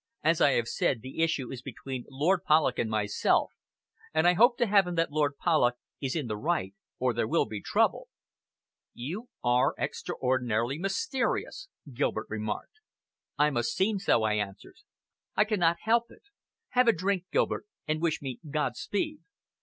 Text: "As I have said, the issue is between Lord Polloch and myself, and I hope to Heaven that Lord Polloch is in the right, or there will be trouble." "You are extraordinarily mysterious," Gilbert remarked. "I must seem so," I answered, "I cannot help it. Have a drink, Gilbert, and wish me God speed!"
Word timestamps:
"As 0.23 0.41
I 0.41 0.53
have 0.53 0.67
said, 0.67 1.03
the 1.03 1.21
issue 1.21 1.51
is 1.51 1.61
between 1.61 2.05
Lord 2.09 2.39
Polloch 2.43 2.79
and 2.79 2.89
myself, 2.89 3.53
and 4.15 4.27
I 4.27 4.33
hope 4.33 4.57
to 4.57 4.65
Heaven 4.65 4.95
that 4.95 5.11
Lord 5.11 5.37
Polloch 5.37 5.75
is 6.01 6.15
in 6.15 6.25
the 6.25 6.35
right, 6.37 6.73
or 6.97 7.13
there 7.13 7.27
will 7.27 7.45
be 7.45 7.61
trouble." 7.61 8.07
"You 8.95 9.29
are 9.43 9.75
extraordinarily 9.77 10.79
mysterious," 10.79 11.67
Gilbert 11.93 12.25
remarked. 12.29 12.79
"I 13.37 13.51
must 13.51 13.75
seem 13.75 13.99
so," 13.99 14.23
I 14.23 14.33
answered, 14.33 14.77
"I 15.35 15.43
cannot 15.45 15.77
help 15.83 16.05
it. 16.09 16.23
Have 16.69 16.87
a 16.87 16.93
drink, 16.93 17.25
Gilbert, 17.31 17.67
and 17.87 18.01
wish 18.01 18.23
me 18.23 18.39
God 18.49 18.75
speed!" 18.77 19.19